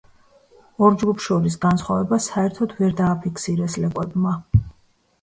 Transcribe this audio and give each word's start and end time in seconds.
ორ 0.85 0.95
ჯგუფს 1.03 1.27
შორის 1.27 1.59
განსხვავება 1.67 2.21
საერთოდ 2.31 2.75
ვერ 2.83 2.99
დააფიქსირეს 3.05 3.81
ლეკვებმა. 3.85 4.39